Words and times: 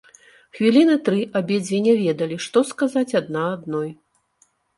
Хвіліны 0.59 0.95
тры 1.09 1.19
абедзве 1.39 1.77
не 1.89 1.93
ведалі, 1.99 2.39
што 2.47 2.65
сказаць 2.71 3.17
адна 3.21 3.43
адной. 3.55 3.89